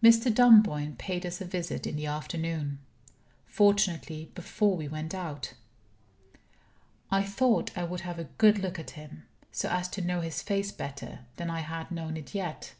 [0.00, 0.32] Mr.
[0.32, 2.78] Dunboyne paid us a visit in the afternoon.
[3.46, 5.54] Fortunately, before we went out.
[7.10, 10.40] I thought I would have a good look at him; so as to know his
[10.40, 12.74] face better than I had known it yet.